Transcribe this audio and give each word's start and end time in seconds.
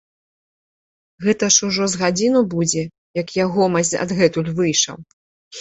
Гэта 1.25 1.49
ж 1.57 1.61
ужо 1.67 1.83
з 1.93 2.01
гадзіну 2.03 2.41
будзе, 2.53 2.83
як 3.21 3.35
ягомасць 3.45 3.95
адгэтуль 4.07 4.53
выйшаў. 4.63 4.97